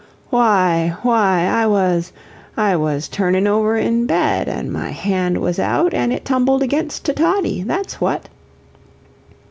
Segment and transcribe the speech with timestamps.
[0.31, 2.11] "Why why I was
[2.57, 7.05] I was turnin' over in bed, an' my hand was out, and it tumbled against
[7.05, 8.27] to Toddie that's what."